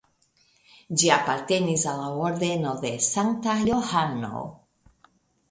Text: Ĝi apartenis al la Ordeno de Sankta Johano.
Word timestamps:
Ĝi 1.01 1.11
apartenis 1.15 1.83
al 1.91 1.99
la 2.05 2.23
Ordeno 2.31 2.73
de 2.87 2.93
Sankta 3.09 3.57
Johano. 3.69 4.43